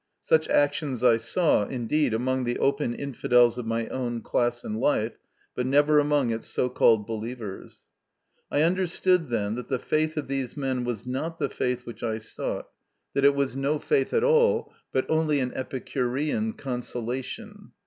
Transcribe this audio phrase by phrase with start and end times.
[0.23, 5.15] Such actions, I saw, indeed, among the open infidels of my own class in life,
[5.53, 7.83] but never among its so called believers.
[8.49, 12.17] I understood, then, that the faith of these men was not the faith which I
[12.17, 12.67] sought;
[13.13, 13.35] that MY CONFESSION.
[13.35, 17.71] 97 it was no faith at all, but only an Epicurean consolation.